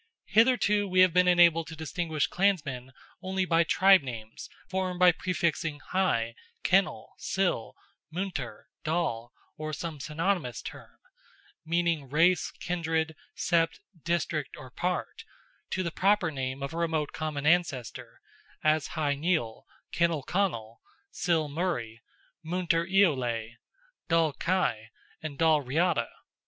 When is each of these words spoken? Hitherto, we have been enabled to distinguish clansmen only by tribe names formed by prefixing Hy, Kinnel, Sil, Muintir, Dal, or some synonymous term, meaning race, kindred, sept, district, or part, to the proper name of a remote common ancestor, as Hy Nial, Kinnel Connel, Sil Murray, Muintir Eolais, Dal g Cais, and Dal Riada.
Hitherto, 0.25 0.87
we 0.87 1.01
have 1.01 1.13
been 1.13 1.27
enabled 1.27 1.67
to 1.67 1.75
distinguish 1.75 2.25
clansmen 2.25 2.91
only 3.21 3.45
by 3.45 3.63
tribe 3.63 4.01
names 4.01 4.49
formed 4.67 4.97
by 4.99 5.11
prefixing 5.11 5.79
Hy, 5.89 6.33
Kinnel, 6.63 7.13
Sil, 7.21 7.77
Muintir, 8.11 8.63
Dal, 8.83 9.31
or 9.57 9.73
some 9.73 9.99
synonymous 9.99 10.63
term, 10.63 10.97
meaning 11.67 12.09
race, 12.09 12.49
kindred, 12.49 13.15
sept, 13.37 13.77
district, 14.03 14.57
or 14.57 14.71
part, 14.71 15.23
to 15.69 15.83
the 15.83 15.91
proper 15.91 16.31
name 16.31 16.63
of 16.63 16.73
a 16.73 16.77
remote 16.77 17.11
common 17.11 17.45
ancestor, 17.45 18.21
as 18.63 18.87
Hy 18.97 19.13
Nial, 19.13 19.67
Kinnel 19.91 20.23
Connel, 20.23 20.81
Sil 21.13 21.45
Murray, 21.47 22.01
Muintir 22.43 22.87
Eolais, 22.89 23.57
Dal 24.09 24.31
g 24.31 24.37
Cais, 24.39 24.89
and 25.21 25.37
Dal 25.37 25.61
Riada. 25.61 26.09